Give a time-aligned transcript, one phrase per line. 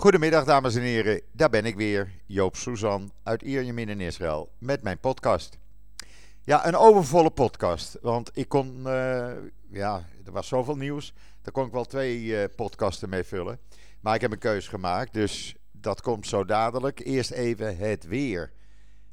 [0.00, 4.82] Goedemiddag dames en heren, daar ben ik weer, Joop Suzan uit Ierjemien in Israël met
[4.82, 5.58] mijn podcast.
[6.42, 9.32] Ja, een overvolle podcast, want ik kon, uh,
[9.70, 13.58] ja, er was zoveel nieuws, daar kon ik wel twee uh, podcasten mee vullen.
[14.00, 17.00] Maar ik heb een keus gemaakt, dus dat komt zo dadelijk.
[17.04, 18.52] Eerst even het weer.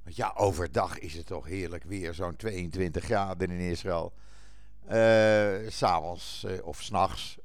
[0.03, 4.13] Want ja, overdag is het toch heerlijk weer, zo'n 22 graden in Israël.
[4.91, 7.37] Uh, S'avonds uh, of s'nachts,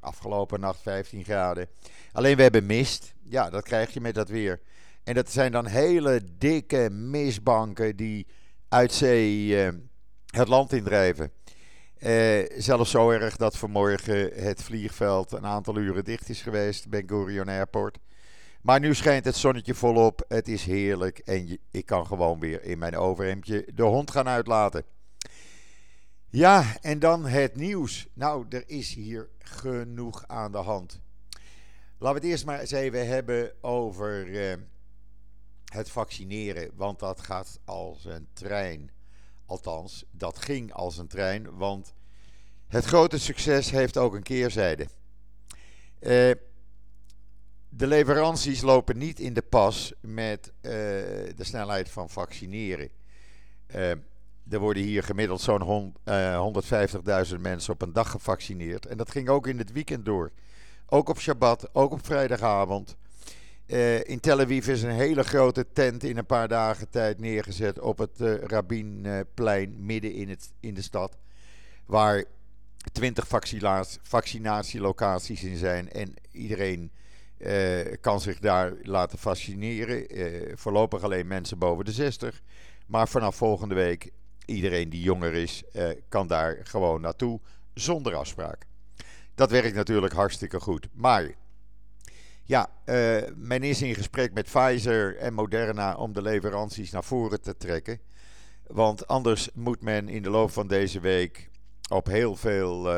[0.00, 1.68] afgelopen nacht 15 graden.
[2.12, 3.14] Alleen we hebben mist.
[3.22, 4.60] Ja, dat krijg je met dat weer.
[5.04, 8.26] En dat zijn dan hele dikke mistbanken die
[8.68, 9.68] uit zee uh,
[10.26, 11.32] het land indrijven.
[12.56, 17.48] zelfs zo erg dat vanmorgen het vliegveld een aantal uren dicht is geweest, Ben Gurion
[17.48, 17.98] Airport.
[18.64, 20.24] Maar nu schijnt het zonnetje volop.
[20.28, 24.84] Het is heerlijk en ik kan gewoon weer in mijn overhemdje de hond gaan uitlaten.
[26.34, 28.06] Ja, en dan het nieuws.
[28.12, 31.00] Nou, er is hier genoeg aan de hand.
[31.98, 34.56] Laten we het eerst maar eens even hebben over eh,
[35.72, 36.70] het vaccineren.
[36.74, 38.90] Want dat gaat als een trein.
[39.46, 41.56] Althans, dat ging als een trein.
[41.56, 41.94] Want
[42.68, 44.86] het grote succes heeft ook een keerzijde.
[46.00, 46.32] Uh,
[47.68, 52.90] de leveranties lopen niet in de pas met uh, de snelheid van vaccineren.
[53.74, 53.92] Uh,
[54.50, 56.46] er worden hier gemiddeld zo'n uh,
[57.34, 58.86] 150.000 mensen op een dag gevaccineerd.
[58.86, 60.30] En dat ging ook in het weekend door.
[60.86, 62.96] Ook op Shabbat, ook op vrijdagavond.
[64.02, 67.98] in Tel Aviv is een hele grote tent in een paar dagen tijd neergezet op
[67.98, 71.16] het uh, Rabinplein midden in, het, in de stad.
[71.86, 72.24] Waar
[72.92, 73.26] 20
[74.02, 76.90] vaccinatielocaties in zijn en iedereen
[78.00, 80.18] kan zich daar laten fascineren.
[80.18, 82.42] Uh, voorlopig alleen mensen boven de 60.
[82.86, 84.10] Maar vanaf volgende week,
[84.46, 87.40] iedereen die jonger is, uh, kan daar gewoon naartoe
[87.74, 88.66] zonder afspraak.
[89.34, 90.88] Dat werkt natuurlijk hartstikke goed.
[90.92, 91.34] Maar
[92.44, 92.70] ja,
[93.34, 98.00] men is in gesprek met Pfizer en Moderna om de leveranties naar voren te trekken.
[98.66, 101.50] Want anders moet men in de loop van deze week
[101.88, 102.88] op heel veel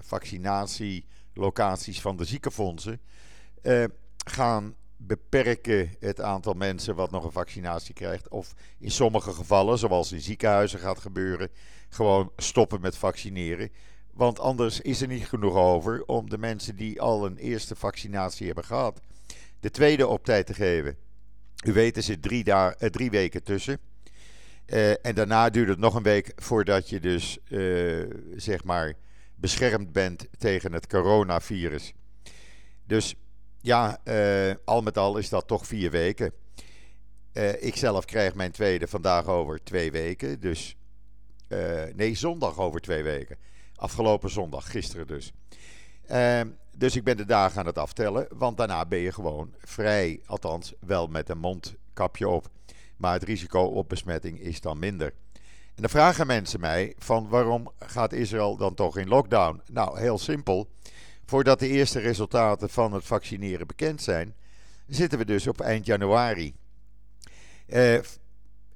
[0.00, 3.00] vaccinatielocaties van de ziekenfondsen
[4.24, 4.74] gaan
[5.06, 8.28] beperken het aantal mensen wat nog een vaccinatie krijgt.
[8.28, 11.48] Of in sommige gevallen, zoals in ziekenhuizen gaat gebeuren,
[11.88, 13.70] gewoon stoppen met vaccineren.
[14.12, 18.46] Want anders is er niet genoeg over om de mensen die al een eerste vaccinatie
[18.46, 19.00] hebben gehad,
[19.60, 20.96] de tweede op tijd te geven.
[21.64, 23.78] U weet, er zit drie, daar, uh, drie weken tussen.
[24.66, 28.94] Uh, en daarna duurt het nog een week voordat je dus, uh, zeg maar,
[29.34, 31.92] beschermd bent tegen het coronavirus.
[32.86, 33.14] Dus
[33.60, 36.32] ja, uh, al met al is dat toch vier weken.
[37.32, 40.40] Uh, ik zelf krijg mijn tweede vandaag over twee weken.
[40.40, 40.76] Dus,
[41.48, 43.36] uh, nee, zondag over twee weken.
[43.74, 45.32] Afgelopen zondag, gisteren dus.
[46.06, 50.20] Ehm, dus ik ben de dagen aan het aftellen, want daarna ben je gewoon vrij.
[50.26, 52.48] Althans, wel met een mondkapje op.
[52.96, 55.12] Maar het risico op besmetting is dan minder.
[55.74, 59.60] En dan vragen mensen mij van waarom gaat Israël dan toch in lockdown?
[59.70, 60.68] Nou, heel simpel.
[61.30, 64.34] Voordat de eerste resultaten van het vaccineren bekend zijn,
[64.86, 66.54] zitten we dus op eind januari.
[67.66, 67.98] Uh,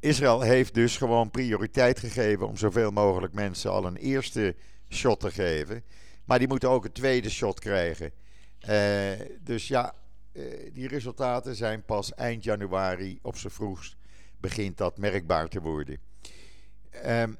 [0.00, 4.54] Israël heeft dus gewoon prioriteit gegeven om zoveel mogelijk mensen al een eerste
[4.88, 5.84] shot te geven.
[6.24, 8.12] Maar die moeten ook een tweede shot krijgen.
[8.68, 9.10] Uh,
[9.40, 9.94] dus ja,
[10.32, 13.96] uh, die resultaten zijn pas eind januari op z'n vroegst
[14.38, 15.98] begint dat merkbaar te worden.
[16.90, 17.32] Ehm,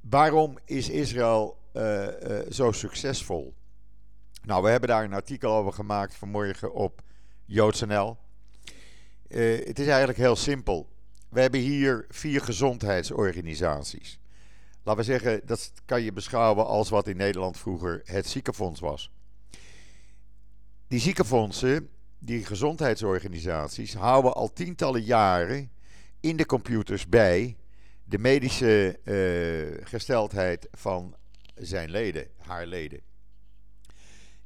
[0.00, 1.64] waarom is Israël
[2.50, 3.54] zo succesvol?
[4.46, 7.02] Nou, we hebben daar een artikel over gemaakt vanmorgen op
[7.44, 8.16] JoodsNL.
[9.28, 10.88] Uh, het is eigenlijk heel simpel.
[11.28, 14.18] We hebben hier vier gezondheidsorganisaties.
[14.82, 19.10] Laten we zeggen, dat kan je beschouwen als wat in Nederland vroeger het ziekenfonds was.
[20.88, 21.88] Die ziekenfondsen,
[22.18, 25.70] die gezondheidsorganisaties, houden al tientallen jaren
[26.20, 27.56] in de computers bij
[28.04, 28.98] de medische
[29.84, 31.14] gesteldheid van
[31.56, 33.00] zijn leden, haar leden.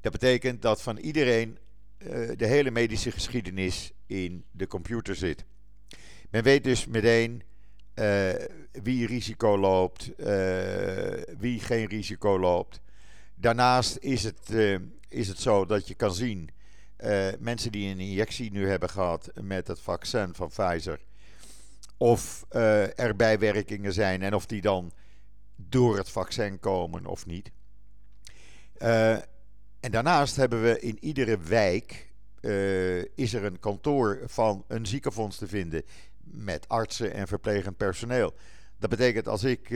[0.01, 1.59] Dat betekent dat van iedereen
[1.99, 5.45] uh, de hele medische geschiedenis in de computer zit.
[6.31, 7.43] Men weet dus meteen
[7.95, 8.31] uh,
[8.73, 10.11] wie risico loopt,
[11.39, 12.81] wie geen risico loopt.
[13.35, 14.51] Daarnaast is het,
[15.09, 16.51] is het zo dat je kan zien,
[17.39, 21.01] mensen die een injectie nu hebben gehad met het vaccin van Pfizer,
[21.97, 22.45] of
[22.97, 24.93] er bijwerkingen zijn en of die dan
[25.69, 27.51] door het vaccin komen of niet.
[28.79, 29.13] Uh,
[29.81, 35.37] en daarnaast hebben we in iedere wijk uh, is er een kantoor van een ziekenfonds
[35.39, 35.83] te vinden
[36.23, 38.35] met artsen en verplegend personeel.
[38.79, 39.71] Dat betekent als ik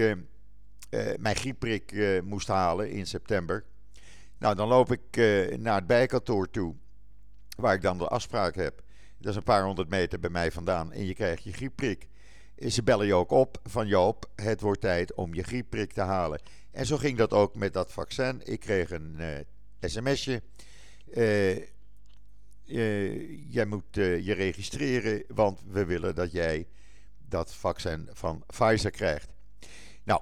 [1.18, 1.94] mijn griepprik
[2.24, 3.64] moest halen in september,
[4.38, 5.16] Nou, dan loop ik
[5.58, 6.74] naar het bijkantoor toe,
[7.56, 8.82] waar ik dan de afspraak heb.
[9.18, 12.08] Dat is een paar honderd meter bij mij vandaan en je krijgt je griepprik.
[12.58, 16.40] Ze bellen je ook op van Joop, het wordt tijd om je griepprik te halen.
[16.70, 18.40] En zo ging dat ook met dat vaccin.
[18.44, 19.20] Ik kreeg een
[19.80, 20.42] sms'je.
[23.48, 26.66] jij moet je registreren, want we willen dat jij
[27.28, 29.28] dat vaccin van Pfizer krijgt.
[30.04, 30.20] Nou,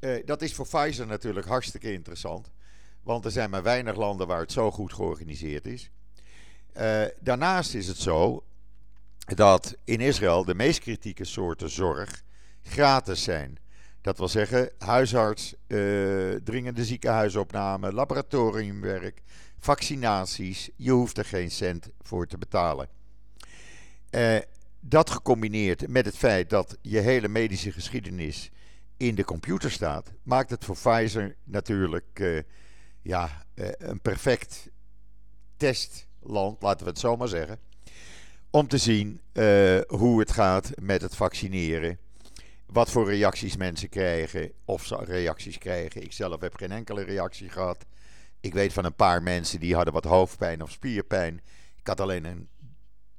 [0.00, 2.50] uh, dat is voor Pfizer natuurlijk hartstikke interessant.
[3.02, 5.90] Want er zijn maar weinig landen waar het zo goed georganiseerd is.
[6.76, 8.44] Uh, daarnaast is het zo
[9.24, 12.22] dat in Israël de meest kritieke soorten zorg
[12.62, 13.58] gratis zijn.
[14.00, 19.22] Dat wil zeggen, huisarts, uh, dringende ziekenhuisopname, laboratoriumwerk,
[19.58, 20.70] vaccinaties.
[20.76, 22.88] Je hoeft er geen cent voor te betalen.
[24.10, 24.36] Uh,
[24.80, 28.50] dat gecombineerd met het feit dat je hele medische geschiedenis
[28.96, 32.40] in de computer staat, maakt het voor Pfizer natuurlijk uh,
[33.02, 34.70] ja, uh, een perfect
[35.56, 37.58] testland, laten we het zo maar zeggen.
[38.54, 41.98] Om te zien uh, hoe het gaat met het vaccineren.
[42.66, 46.02] Wat voor reacties mensen krijgen, of ze reacties krijgen.
[46.02, 47.84] Ik zelf heb geen enkele reactie gehad.
[48.40, 51.40] Ik weet van een paar mensen die hadden wat hoofdpijn of spierpijn.
[51.76, 52.48] Ik had alleen een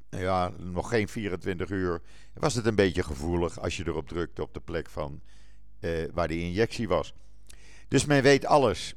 [0.09, 2.01] ja, nog geen 24 uur,
[2.33, 5.21] was het een beetje gevoelig als je erop drukte op de plek van
[5.79, 7.13] uh, waar die injectie was.
[7.87, 8.95] Dus men weet alles.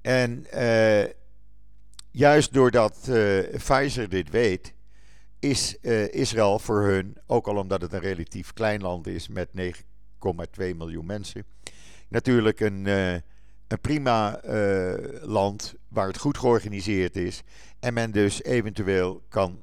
[0.00, 1.04] En uh,
[2.10, 2.98] juist doordat
[3.58, 4.76] Pfizer dit weet,
[5.38, 5.76] is
[6.10, 9.72] Israël voor hun, ook al omdat het een relatief klein land is met 9,2
[10.56, 11.44] miljoen mensen,
[12.08, 14.40] natuurlijk een, een prima
[15.22, 17.42] land waar het goed georganiseerd is.
[17.80, 19.62] En men dus eventueel kan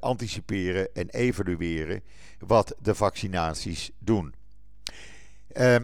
[0.00, 2.02] anticiperen en evalueren
[2.38, 4.34] wat de vaccinaties doen.
[5.56, 5.74] Uh,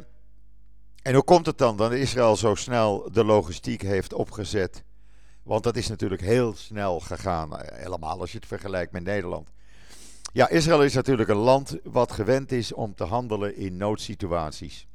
[1.02, 4.84] en hoe komt het dan dat Israël zo snel de logistiek heeft opgezet?
[5.46, 9.50] Want dat is natuurlijk heel snel gegaan, eh, helemaal als je het vergelijkt met Nederland.
[10.32, 14.86] Ja, Israël is natuurlijk een land wat gewend is om te handelen in noodsituaties.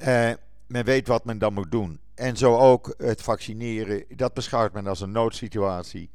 [0.00, 0.30] Uh,
[0.66, 2.00] men weet wat men dan moet doen.
[2.14, 6.10] En zo ook het vaccineren, dat beschouwt men als een noodsituatie.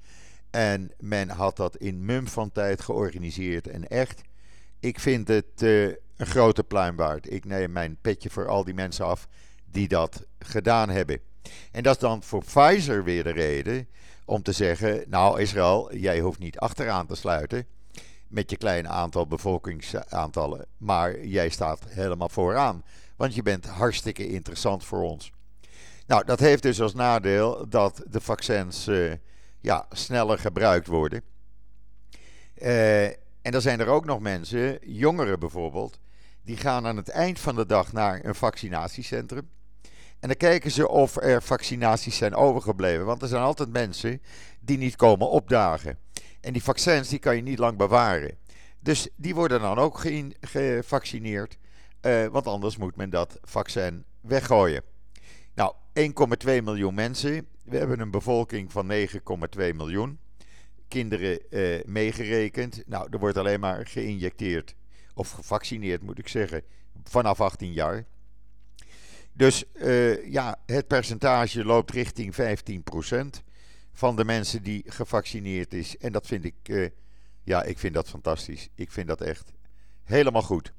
[0.50, 3.68] En men had dat in mum van tijd georganiseerd.
[3.68, 4.22] En echt,
[4.80, 5.84] ik vind het uh,
[6.16, 7.32] een grote pluim waard.
[7.32, 9.28] Ik neem mijn petje voor al die mensen af
[9.72, 11.20] die dat gedaan hebben.
[11.72, 13.88] En dat is dan voor Pfizer weer de reden
[14.26, 17.66] om te zeggen: Nou, Israël, jij hoeft niet achteraan te sluiten
[18.28, 22.84] met je kleine aantal bevolkingsaantallen, maar jij staat helemaal vooraan,
[23.16, 25.32] want je bent hartstikke interessant voor ons.
[26.08, 28.88] Nou, dat heeft dus als nadeel dat de vaccins.
[28.88, 29.14] Uh,
[29.66, 31.22] ja, sneller gebruikt worden.
[32.62, 36.00] Uh, en dan zijn er ook nog mensen, jongeren bijvoorbeeld,
[36.44, 39.50] die gaan aan het eind van de dag naar een vaccinatiecentrum.
[40.26, 43.06] En dan kijken ze of er vaccinaties zijn overgebleven.
[43.06, 44.22] Want er zijn altijd mensen
[44.60, 45.98] die niet komen opdagen.
[46.42, 48.38] En die vaccins die kan je niet lang bewaren.
[48.80, 50.02] Dus die worden dan ook
[50.42, 51.58] gevaccineerd.
[52.02, 54.82] Uh, want anders moet men dat vaccin weggooien.
[55.56, 60.20] Nou, 1,2 miljoen mensen we hebben een bevolking van 9,2 miljoen.
[60.88, 62.84] Kinderen eh, meegerekend.
[62.86, 64.76] Nou, er wordt alleen maar geïnjecteerd.
[65.14, 66.62] Of gevaccineerd moet ik zeggen.
[67.04, 68.06] Vanaf 18 jaar.
[69.38, 73.44] Dus uh, ja, het percentage loopt richting 15%
[73.94, 75.98] van de mensen die gevaccineerd is.
[75.98, 76.90] En dat vind ik, uh,
[77.44, 78.70] ja, ik vind dat fantastisch.
[78.76, 79.52] Ik vind dat echt
[80.04, 80.74] helemaal goed.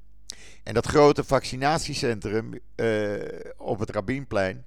[0.63, 3.13] En dat grote vaccinatiecentrum uh,
[3.57, 4.65] op het Rabinplein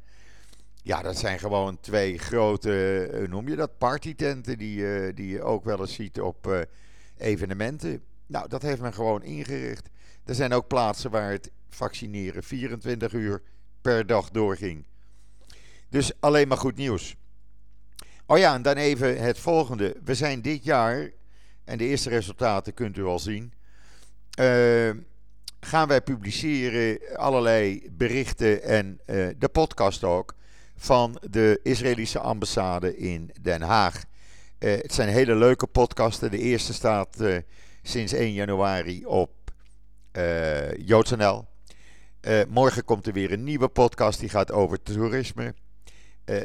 [0.83, 5.81] ja, dat zijn gewoon twee grote, noem je dat, partytenten die, die je ook wel
[5.81, 6.67] eens ziet op
[7.17, 8.03] evenementen.
[8.27, 9.89] Nou, dat heeft men gewoon ingericht.
[10.25, 13.43] Er zijn ook plaatsen waar het vaccineren 24 uur
[13.83, 14.85] per dag doorging.
[15.89, 17.17] Dus alleen maar goed nieuws.
[18.27, 19.97] Oh ja, en dan even het volgende.
[20.05, 21.11] We zijn dit jaar,
[21.65, 23.53] en de eerste resultaten kunt u al zien,
[24.41, 24.91] uh,
[25.61, 29.01] gaan wij publiceren allerlei berichten en
[29.39, 30.35] de podcast ook
[30.77, 34.05] van de Israëlische ambassade in Den Haag.
[34.59, 36.31] Uh, het zijn hele leuke podcasten.
[36.31, 37.17] De eerste staat
[37.83, 39.31] sinds 1 januari op
[42.23, 42.53] JoodsNL.
[42.53, 45.55] morgen komt er weer een nieuwe podcast die gaat over toerisme.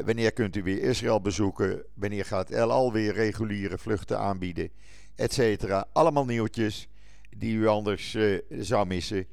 [0.05, 1.83] wanneer kunt u weer Israël bezoeken?
[1.93, 4.69] Wanneer gaat El Al weer reguliere vluchten aanbieden?
[5.15, 5.87] Etcetera.
[5.93, 6.87] Allemaal nieuwtjes
[7.37, 8.17] die u anders
[8.49, 9.27] zou missen.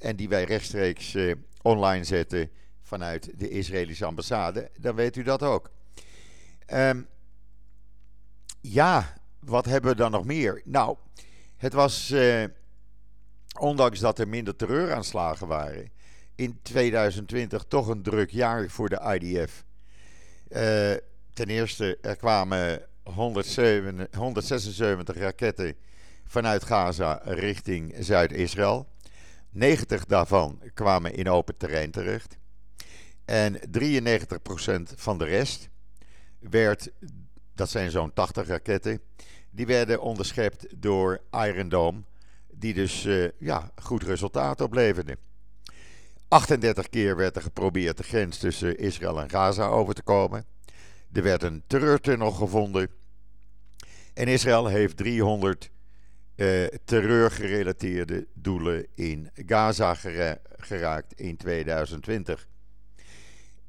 [0.00, 1.16] en die wij rechtstreeks
[1.62, 2.50] online zetten
[2.82, 5.70] vanuit de Israëlische ambassade, dan weet u dat ook.
[6.72, 7.06] Um,
[8.60, 10.62] ja, wat hebben we dan nog meer?
[10.64, 10.96] Nou,
[11.56, 12.14] het was,
[13.58, 15.90] ondanks dat er minder terreuraanslagen waren,
[16.34, 19.64] in 2020 toch een druk jaar voor de IDF.
[21.32, 25.76] ten eerste, er kwamen 107, 176 raketten
[26.24, 28.88] vanuit Gaza richting Zuid-Israël.
[29.50, 32.38] 90 daarvan kwamen in open terrein terecht.
[33.24, 33.58] En 93%
[34.96, 35.68] van de rest
[36.38, 36.90] werd,
[37.54, 39.00] dat zijn zo'n 80 raketten,
[39.50, 42.02] die werden onderschept door Iron Dome,
[42.58, 45.18] die dus uh, ja, goed resultaat opleverde.
[46.28, 50.44] 38 keer werd er geprobeerd de grens tussen Israël en Gaza over te komen.
[51.12, 52.88] Er werd een terreurtunnel gevonden.
[54.14, 55.70] En Israël heeft 300
[56.36, 59.94] uh, terreurgerelateerde doelen in Gaza
[60.56, 62.48] geraakt in 2020.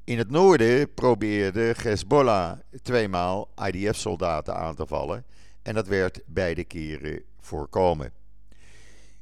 [0.04, 5.24] In het noorden probeerde Hezbollah tweemaal IDF-soldaten aan te vallen.
[5.62, 8.12] En dat werd beide keren voorkomen.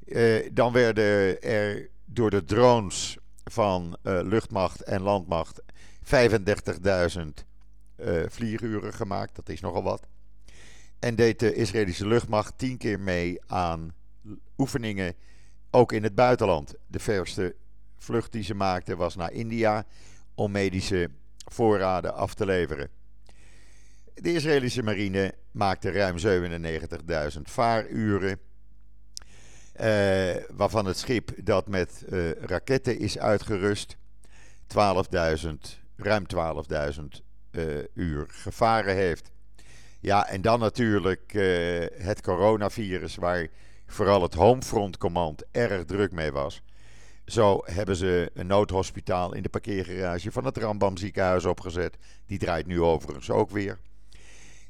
[0.06, 5.66] Uh, dan werden er door de drones van uh, luchtmacht en landmacht 35.000
[7.96, 9.34] uh, vlieguren gemaakt.
[9.36, 10.08] Dat is nogal wat.
[10.98, 13.94] En deed de Israëlische luchtmacht tien keer mee aan
[14.56, 15.14] oefeningen,
[15.70, 16.74] ook in het buitenland.
[16.86, 17.54] De verste
[17.96, 19.86] vlucht die ze maakten was naar India
[20.34, 21.10] om medische
[21.44, 22.90] voorraden af te leveren.
[24.14, 26.16] De Israëlische marine maakte ruim
[27.34, 28.38] 97.000 vaaruren.
[29.80, 33.96] Uh, waarvan het schip dat met uh, raketten is uitgerust
[34.66, 34.78] 12.000,
[35.96, 37.02] ruim 12.000
[37.50, 37.64] uh,
[37.94, 39.30] uur gevaren heeft.
[40.00, 41.32] Ja, en dan natuurlijk
[41.98, 43.48] het coronavirus, waar
[43.86, 46.62] vooral het Homefront Command erg druk mee was.
[47.24, 51.96] Zo hebben ze een noodhospitaal in de parkeergarage van het Rambam ziekenhuis opgezet.
[52.26, 53.78] Die draait nu overigens ook weer.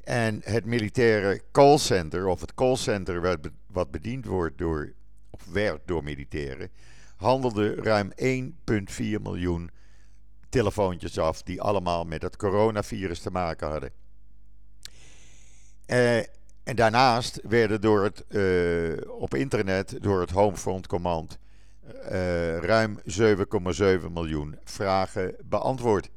[0.07, 4.93] En het militaire callcenter, of het callcenter wat bediend wordt door,
[5.29, 6.69] of werd door militairen,
[7.15, 9.71] handelde ruim 1,4 miljoen
[10.49, 13.91] telefoontjes af die allemaal met het coronavirus te maken hadden.
[15.87, 16.17] Uh,
[16.63, 21.37] en daarnaast werden door het, uh, op internet door het Homefront Command
[21.85, 26.09] uh, ruim 7,7 miljoen vragen beantwoord.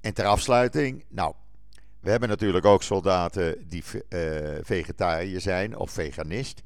[0.00, 1.34] En ter afsluiting, nou,
[2.00, 3.84] we hebben natuurlijk ook soldaten die
[4.62, 6.62] vegetariër zijn of veganist.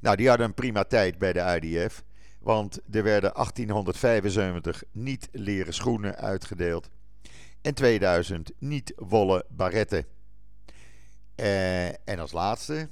[0.00, 2.02] Nou, die hadden een prima tijd bij de IDF.
[2.40, 6.90] Want er werden 1875 niet leren schoenen uitgedeeld.
[7.60, 10.04] En 2000 niet wollen baretten.
[11.36, 12.88] Uh, en als laatste,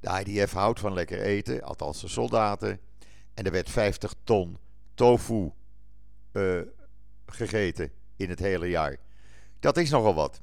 [0.00, 2.80] de IDF houdt van lekker eten, althans de soldaten.
[3.34, 4.58] En er werd 50 ton
[4.94, 5.50] tofu
[6.32, 6.60] uh,
[7.26, 8.96] gegeten in het hele jaar.
[9.60, 10.40] Dat is nogal wat.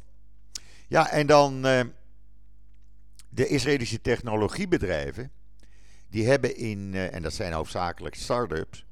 [0.92, 1.82] Ja, en dan uh,
[3.30, 5.32] de Israëlische technologiebedrijven
[6.10, 8.86] die hebben in, uh, en dat zijn hoofdzakelijk start-ups,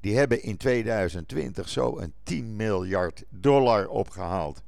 [0.00, 4.62] die hebben in 2020 zo een 10 miljard dollar opgehaald.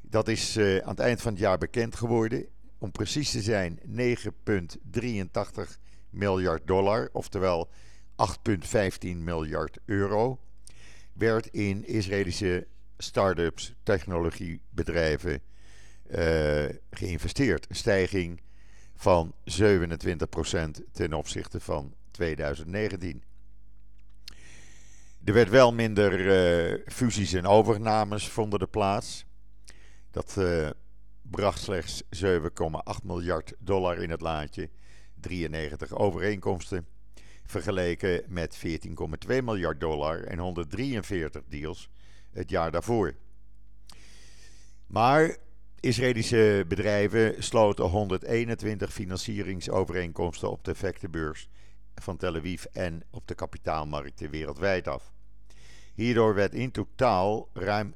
[0.00, 2.46] Dat is uh, aan het eind van het jaar bekend geworden.
[2.78, 3.90] Om precies te zijn 9,83
[6.10, 7.68] miljard dollar, oftewel
[8.50, 10.40] 8,15 miljard euro,
[11.12, 12.66] werd in Israëlische
[12.98, 15.42] start-ups, technologiebedrijven
[16.90, 17.66] geïnvesteerd.
[17.68, 18.40] Een stijging
[18.96, 23.22] van 27% ten opzichte van 2019.
[25.24, 29.24] Er werd wel minder uh, fusies en overnames vonden de plaats.
[30.10, 30.70] Dat uh,
[31.22, 34.70] bracht slechts 7,8 miljard dollar in het laadje.
[35.20, 36.86] 93 overeenkomsten.
[37.44, 38.66] Vergeleken met 14,2
[39.26, 41.90] miljard dollar en 143 deals
[42.32, 43.14] het jaar daarvoor.
[44.86, 45.36] Maar
[45.80, 51.48] Israëlische bedrijven sloten 121 financieringsovereenkomsten op de effectenbeurs
[51.94, 55.12] van Tel Aviv en op de kapitaalmarkten wereldwijd af.
[55.94, 57.94] Hierdoor werd in totaal ruim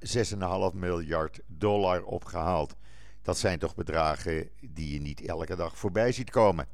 [0.72, 2.76] 6,5 miljard dollar opgehaald.
[3.22, 6.66] Dat zijn toch bedragen die je niet elke dag voorbij ziet komen.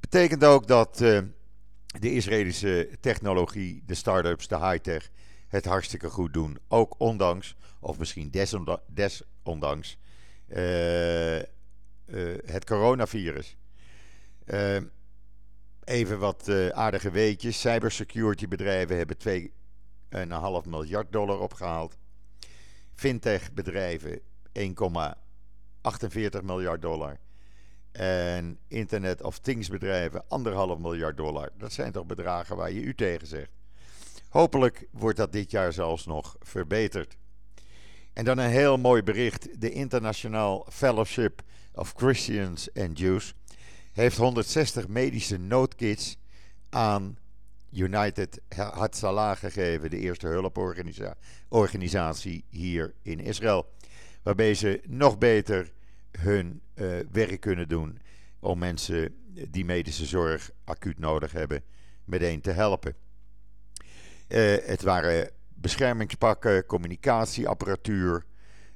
[0.00, 1.20] Betekent ook dat uh,
[2.00, 5.10] de Israëlische technologie, de start-ups, de high-tech
[5.48, 6.58] het hartstikke goed doen.
[6.68, 9.98] Ook ondanks, of misschien desondanks,
[12.46, 13.56] het coronavirus.
[15.84, 17.60] even wat aardige weetjes.
[17.60, 19.16] Cybersecurity bedrijven hebben
[20.64, 21.98] 2,5 miljard dollar opgehaald.
[22.94, 24.20] Fintech bedrijven
[24.58, 27.18] 1,48 miljard dollar.
[27.92, 30.28] En Internet of Things bedrijven 1,5
[30.80, 31.50] miljard dollar.
[31.58, 33.50] Dat zijn toch bedragen waar je u tegen zegt.
[34.28, 37.16] Hopelijk wordt dat dit jaar zelfs nog verbeterd.
[38.18, 39.60] En dan een heel mooi bericht.
[39.60, 43.34] De International Fellowship of Christians and Jews
[43.92, 46.18] heeft 160 medische noodkits
[46.68, 47.18] aan
[47.72, 53.72] United had Salah gegeven, de eerste hulporganisatie hier in Israël.
[54.22, 55.72] Waarbij ze nog beter
[56.10, 57.98] hun uh, werk kunnen doen
[58.40, 59.14] om mensen
[59.48, 61.62] die medische zorg acuut nodig hebben,
[62.04, 62.94] meteen te helpen.
[64.28, 68.24] Uh, het waren beschermingspakken, communicatieapparatuur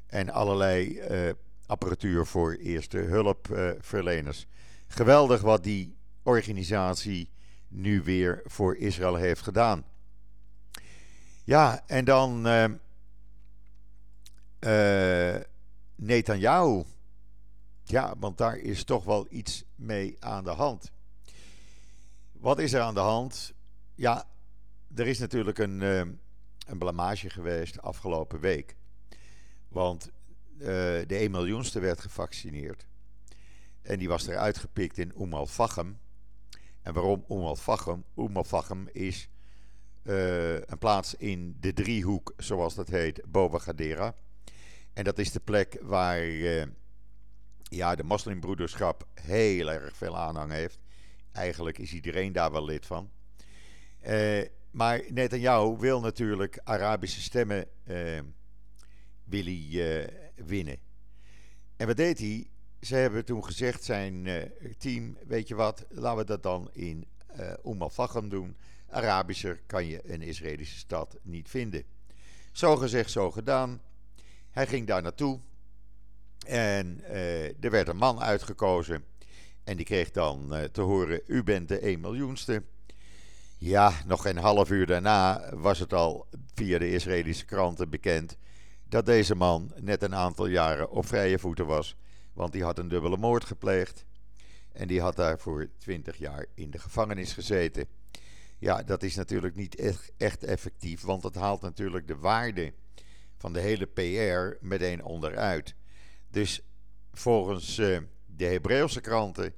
[0.07, 1.31] en allerlei uh,
[1.67, 4.47] apparatuur voor eerste hulpverleners.
[4.87, 7.31] Geweldig wat die organisatie
[7.69, 9.85] nu weer voor Israël heeft gedaan.
[11.45, 12.65] Ja, en dan uh,
[15.95, 16.83] Netanyahu.
[17.85, 20.91] Ja, want daar is toch wel iets mee aan de hand.
[22.33, 23.53] Wat is er aan de hand?
[23.95, 24.25] Ja,
[24.95, 25.81] er is natuurlijk een,
[26.67, 28.77] een blamage geweest afgelopen week.
[29.69, 30.11] Want
[30.59, 32.87] de 1 miljoenste werd gevaccineerd.
[33.83, 35.99] En die was eruit gepikt in Umm al-Fachem.
[36.83, 37.25] En waarom
[38.17, 38.89] Umm al-Fachem?
[38.93, 39.29] Is
[40.03, 44.15] uh, een plaats in de driehoek, zoals dat heet, Boba Gadera.
[44.93, 46.65] En dat is de plek waar uh,
[47.63, 50.79] ja, de moslimbroederschap heel erg veel aanhang heeft.
[51.33, 53.11] Eigenlijk is iedereen daar wel lid van.
[54.07, 57.67] Uh, maar Netanyahu wil natuurlijk Arabische stemmen
[59.25, 60.77] wil hij, winnen.
[61.77, 62.47] En wat deed hij?
[62.83, 64.43] ze hebben toen gezegd, zijn uh,
[64.79, 67.07] team, weet je wat, laten we dat dan in
[67.41, 68.57] uh, Umm al doen.
[68.89, 71.85] Arabischer kan je een Israëlische stad niet vinden.
[72.53, 73.81] Zo gezegd, zo gedaan.
[74.51, 75.41] Hij ging daar naartoe.
[76.47, 77.05] En
[77.61, 79.05] er werd een man uitgekozen.
[79.65, 82.63] En die kreeg dan te horen: U bent de 1 miljoenste.
[83.65, 88.37] Ja, nog een half uur daarna was het al via de Israëlische kranten bekend
[88.89, 91.97] dat deze man net een aantal jaren op vrije voeten was
[92.33, 94.05] want die had een dubbele moord gepleegd.
[94.73, 97.87] En die had daar voor 20 jaar in de gevangenis gezeten.
[98.59, 99.75] Ja, dat is natuurlijk niet
[100.17, 102.73] echt, effectief, want dat haalt natuurlijk de waarde
[103.37, 105.75] van de hele PR meteen onderuit.
[106.31, 106.61] Dus
[107.13, 109.55] volgens uh, de Hebreeuwse kranten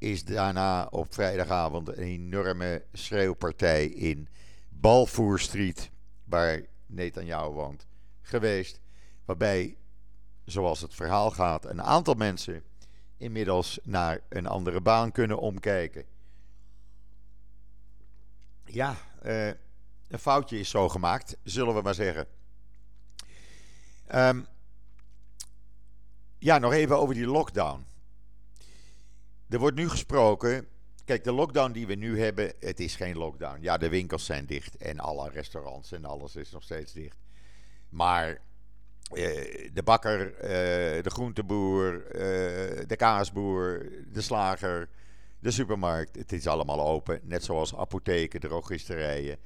[0.00, 4.28] is daarna op vrijdagavond een enorme schreeuwpartij in
[4.68, 5.90] Balfour Street,
[6.24, 7.86] waar Netanyahu woont,
[8.22, 8.80] geweest.
[9.24, 9.76] Waarbij
[10.44, 12.62] zoals het verhaal gaat, een aantal mensen
[13.16, 16.04] inmiddels naar een andere baan kunnen omkijken.
[18.64, 19.46] Ja, uh,
[20.08, 22.26] een foutje is zo gemaakt, zullen we maar zeggen.
[24.14, 24.46] Um,
[26.38, 27.84] ja, nog even over die lockdown.
[29.50, 30.66] Er wordt nu gesproken.
[31.04, 33.58] Kijk, de lockdown die we nu hebben, het is geen lockdown.
[33.60, 37.18] Ja, de winkels zijn dicht en alle restaurants en alles is nog steeds dicht.
[37.88, 38.28] Maar
[39.12, 44.88] eh, de bakker, eh, de groenteboer, eh, de kaasboer, de slager,
[45.38, 46.16] de supermarkt.
[46.16, 47.20] Het is allemaal open.
[47.22, 49.38] Net zoals apotheken, drogisterijen,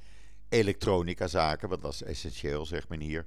[0.49, 3.25] elektronicazaken, want dat is essentieel, zegt men hier.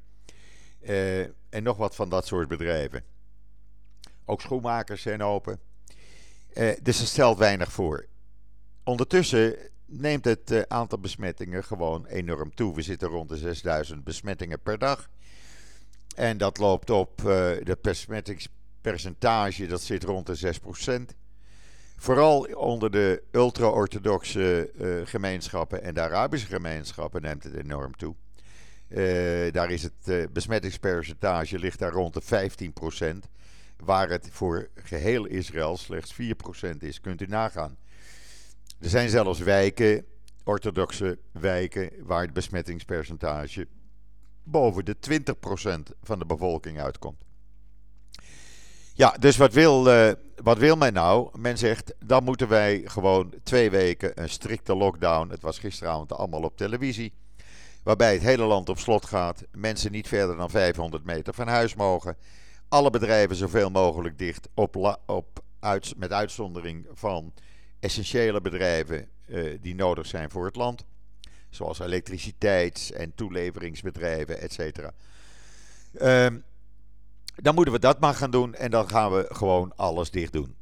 [1.51, 3.05] en nog wat van dat soort bedrijven.
[4.25, 5.68] Ook schoenmakers zijn open.
[6.83, 8.07] Dus het stelt weinig voor.
[8.85, 9.57] Ondertussen
[9.87, 12.75] neemt het aantal besmettingen gewoon enorm toe.
[12.75, 15.09] We zitten rond de 6000 besmettingen per dag.
[16.17, 21.15] En dat loopt op, eh, het besmettingspercentage dat zit rond de 6%.
[21.97, 24.71] Vooral onder de ultra-orthodoxe
[25.05, 28.15] gemeenschappen en de Arabische gemeenschappen neemt het enorm toe.
[29.53, 33.29] Daar is het besmettingspercentage ligt daar rond de 15%.
[33.85, 37.01] Waar het voor geheel Israël slechts 4% is.
[37.01, 37.77] Kunt u nagaan.
[38.81, 40.05] Er zijn zelfs wijken,
[40.45, 43.67] orthodoxe wijken, waar het besmettingspercentage
[44.43, 47.25] boven de 20% van de bevolking uitkomt.
[48.95, 50.13] Ja, dus wat wil, uh,
[50.43, 51.39] wat wil men nou?
[51.39, 55.31] Men zegt, dan moeten wij gewoon twee weken een strikte lockdown.
[55.31, 57.13] Het was gisteravond allemaal op televisie.
[57.83, 59.45] Waarbij het hele land op slot gaat.
[59.53, 62.17] Mensen niet verder dan 500 meter van huis mogen.
[62.69, 64.49] Alle bedrijven zoveel mogelijk dicht.
[64.55, 65.43] Op, op
[65.97, 67.33] met uitzondering van
[67.81, 70.85] essentiële bedrijven uh, die nodig zijn voor het land
[71.51, 74.93] zoals elektriciteits- en toeleveringsbedrijven, et cetera.
[76.03, 76.45] Um,
[77.35, 80.57] dan moeten we dat maar gaan doen en dan gaan we gewoon alles dicht doen.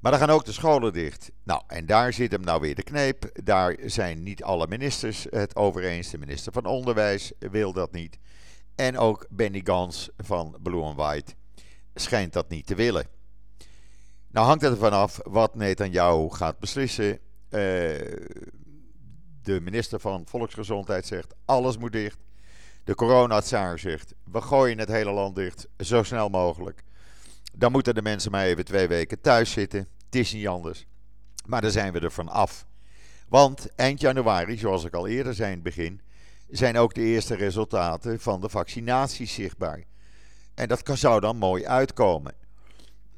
[0.00, 1.30] Maar dan gaan ook de scholen dicht.
[1.42, 3.30] Nou, en daar zit hem nou weer de kneep.
[3.44, 6.10] Daar zijn niet alle ministers het over eens.
[6.10, 8.18] De minister van Onderwijs wil dat niet.
[8.74, 11.34] En ook Benny Gans van Blue White
[11.94, 13.06] schijnt dat niet te willen.
[14.28, 17.12] Nou hangt het ervan af wat Netanyahu gaat beslissen.
[17.12, 17.20] Uh,
[19.42, 22.18] de minister van Volksgezondheid zegt alles moet dicht.
[22.84, 26.82] De coronatsaar zegt we gooien het hele land dicht zo snel mogelijk.
[27.52, 29.88] Dan moeten de mensen maar even twee weken thuis zitten.
[30.04, 30.86] Het is niet anders.
[31.46, 32.66] Maar dan zijn we er van af.
[33.28, 36.00] Want eind januari, zoals ik al eerder zei in het begin,
[36.56, 39.84] zijn ook de eerste resultaten van de vaccinaties zichtbaar.
[40.54, 42.34] En dat zou dan mooi uitkomen.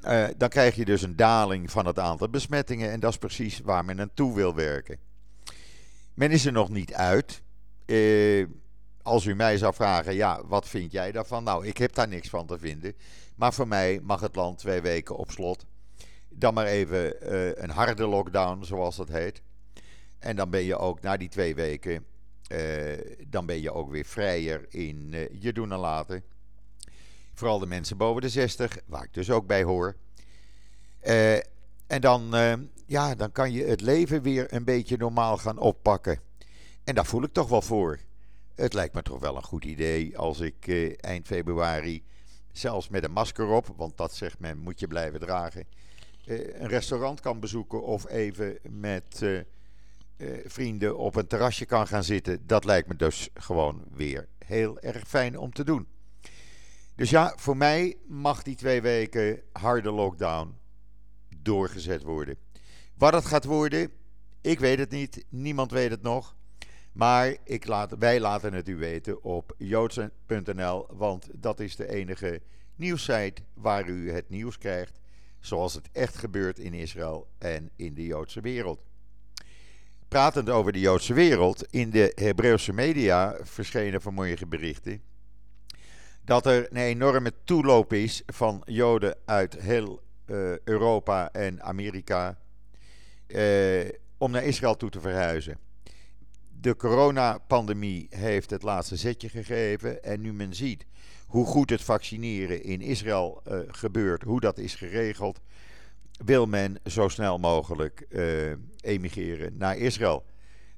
[0.01, 3.59] Uh, dan krijg je dus een daling van het aantal besmettingen en dat is precies
[3.59, 4.97] waar men naartoe wil werken.
[6.13, 7.41] Men is er nog niet uit.
[7.85, 8.47] Uh,
[9.01, 11.43] als u mij zou vragen, ja, wat vind jij daarvan?
[11.43, 12.93] Nou, ik heb daar niks van te vinden.
[13.35, 15.65] Maar voor mij mag het land twee weken op slot.
[16.29, 19.41] Dan maar even uh, een harde lockdown, zoals dat heet.
[20.19, 22.05] En dan ben je ook na die twee weken,
[23.27, 26.23] dan ben je ook weer vrijer in je doen en laten.
[27.33, 29.95] Vooral de mensen boven de 60, waar ik dus ook bij hoor.
[31.03, 31.35] Uh,
[31.87, 32.35] en dan,
[32.85, 36.19] ja, dan kan je het leven weer een beetje normaal gaan oppakken.
[36.83, 37.99] En daar voel ik toch wel voor.
[38.55, 40.67] Het lijkt me toch wel een goed idee als ik
[40.99, 42.03] eind februari,
[42.51, 45.65] zelfs met een masker op, want dat zegt men moet je blijven dragen,
[46.25, 49.21] een restaurant kan bezoeken of even met
[50.45, 52.47] vrienden op een terrasje kan gaan zitten.
[52.47, 55.87] Dat lijkt me dus gewoon weer heel erg fijn om te doen.
[56.95, 60.55] Dus ja, voor mij mag die twee weken harde lockdown
[61.41, 62.37] doorgezet worden.
[62.97, 63.91] Wat het gaat worden,
[64.41, 65.25] ik weet het niet.
[65.29, 66.35] Niemand weet het nog.
[66.91, 72.41] Maar ik laat, wij laten het u weten op joodse.nl, want dat is de enige
[72.75, 74.99] nieuwssite waar u het nieuws krijgt
[75.39, 78.83] zoals het echt gebeurt in Israël en in de Joodse wereld.
[80.07, 85.01] Pratend over de Joodse wereld, in de Hebreeuwse media verschenen vanmorgen berichten
[86.27, 92.37] dat er een enorme toeloop is van Joden uit heel uh, Europa en Amerika
[93.27, 95.57] uh, om naar Israël toe te verhuizen.
[96.59, 100.85] De coronapandemie heeft het laatste zetje gegeven en nu men ziet
[101.27, 105.39] hoe goed het vaccineren in Israël uh, gebeurt, hoe dat is geregeld,
[106.25, 108.07] wil men zo snel mogelijk
[108.81, 110.25] emigreren naar Israël.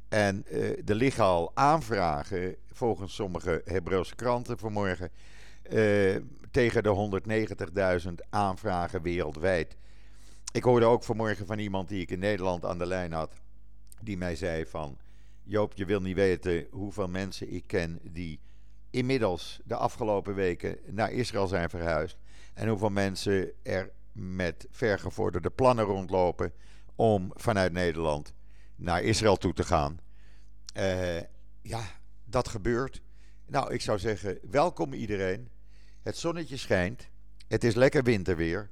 [0.10, 0.45] En
[0.86, 5.12] er liggen al aanvragen, volgens sommige Hebreeuwse kranten vanmorgen,
[5.71, 6.15] uh,
[6.52, 7.21] tegen de
[8.08, 9.75] 190.000 aanvragen wereldwijd.
[10.52, 13.34] Ik hoorde ook vanmorgen van iemand die ik in Nederland aan de lijn had,
[14.02, 14.97] die mij zei van,
[15.43, 18.39] Joop, je wil niet weten hoeveel mensen ik ken die
[18.89, 22.17] inmiddels de afgelopen weken naar Israël zijn verhuisd.
[22.54, 26.53] En hoeveel mensen er met vergevorderde plannen rondlopen
[26.95, 28.34] om vanuit Nederland
[28.75, 29.99] naar Israël toe te gaan.
[30.77, 31.21] Uh,
[31.62, 31.82] ja,
[32.25, 33.01] dat gebeurt.
[33.45, 35.49] Nou, ik zou zeggen, welkom iedereen.
[36.01, 37.10] Het zonnetje schijnt.
[37.47, 38.69] Het is lekker winterweer.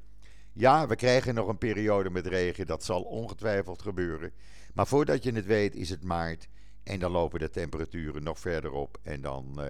[0.53, 2.65] Ja, we krijgen nog een periode met regen.
[2.65, 4.31] Dat zal ongetwijfeld gebeuren.
[4.73, 6.47] Maar voordat je het weet is het maart.
[6.83, 8.97] En dan lopen de temperaturen nog verder op.
[9.03, 9.65] En dan uh,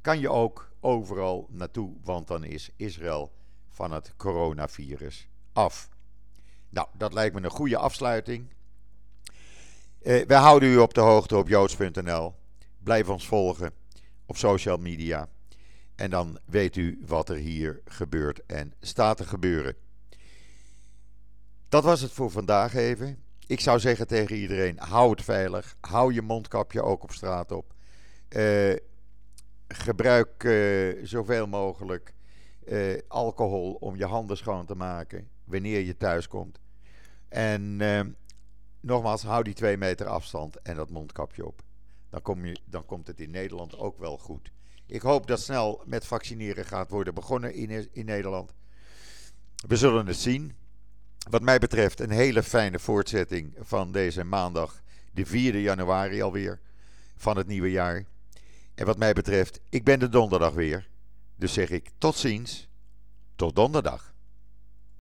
[0.00, 1.96] kan je ook overal naartoe.
[2.02, 3.32] Want dan is Israël
[3.80, 5.88] van het coronavirus af.
[6.68, 8.46] Nou, dat lijkt me een goede afsluiting.
[10.02, 12.34] Uh, wij houden u op de hoogte op joods.nl.
[12.78, 13.72] Blijf ons volgen
[14.26, 15.28] op social media.
[15.94, 19.74] En dan weet u wat er hier gebeurt en staat te gebeuren.
[21.68, 23.22] Dat was het voor vandaag even.
[23.46, 25.76] Ik zou zeggen tegen iedereen: hou het veilig.
[25.80, 27.74] Hou je mondkapje ook op straat op.
[28.28, 28.76] Uh,
[29.68, 32.14] gebruik uh, zoveel mogelijk
[32.70, 36.60] uh, alcohol om je handen schoon te maken wanneer je thuis komt.
[37.28, 37.76] En
[38.80, 41.62] nogmaals, hou die twee meter afstand en dat mondkapje op.
[42.10, 44.52] Dan, kom je, dan komt het in Nederland ook wel goed.
[44.86, 48.54] Ik hoop dat snel met vaccineren gaat worden begonnen in, in Nederland.
[49.66, 50.54] We zullen het zien.
[51.30, 56.60] Wat mij betreft een hele fijne voortzetting van deze maandag, de 4 januari alweer,
[57.16, 58.04] van het nieuwe jaar.
[58.74, 60.88] En wat mij betreft, ik ben de donderdag weer.
[61.40, 62.68] Dus zeg ik tot ziens,
[63.36, 64.14] tot donderdag.